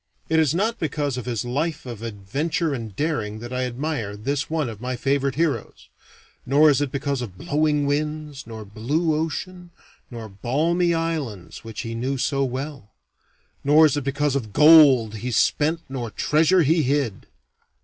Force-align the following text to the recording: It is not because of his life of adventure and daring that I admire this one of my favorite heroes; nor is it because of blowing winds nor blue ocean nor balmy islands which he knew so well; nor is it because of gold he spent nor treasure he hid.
It 0.29 0.39
is 0.39 0.55
not 0.55 0.79
because 0.79 1.15
of 1.15 1.27
his 1.27 1.45
life 1.45 1.85
of 1.85 2.01
adventure 2.01 2.73
and 2.73 2.95
daring 2.95 3.37
that 3.37 3.53
I 3.53 3.65
admire 3.65 4.17
this 4.17 4.49
one 4.49 4.67
of 4.67 4.81
my 4.81 4.95
favorite 4.95 5.35
heroes; 5.35 5.89
nor 6.43 6.71
is 6.71 6.81
it 6.81 6.91
because 6.91 7.21
of 7.21 7.37
blowing 7.37 7.85
winds 7.85 8.47
nor 8.47 8.65
blue 8.65 9.13
ocean 9.13 9.69
nor 10.09 10.27
balmy 10.27 10.95
islands 10.95 11.63
which 11.63 11.81
he 11.81 11.93
knew 11.93 12.17
so 12.17 12.43
well; 12.43 12.89
nor 13.63 13.85
is 13.85 13.95
it 13.95 14.03
because 14.03 14.35
of 14.35 14.53
gold 14.53 15.17
he 15.17 15.29
spent 15.29 15.81
nor 15.87 16.09
treasure 16.09 16.63
he 16.63 16.81
hid. 16.81 17.27